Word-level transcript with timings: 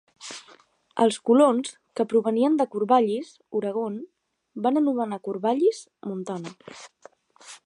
Els 1.03 1.19
colons 1.29 1.73
que 1.99 2.07
provenien 2.13 2.57
de 2.63 2.67
Corvallis, 2.73 3.31
Oregon, 3.61 4.01
van 4.67 4.83
anomenar 4.85 5.25
Corvallis, 5.29 5.87
Montana. 6.13 6.59